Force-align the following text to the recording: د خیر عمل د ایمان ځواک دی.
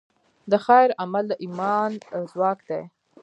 د 0.51 0.53
خیر 0.65 0.89
عمل 1.01 1.23
د 1.29 1.33
ایمان 1.43 1.91
ځواک 2.31 2.59
دی. 2.69 2.81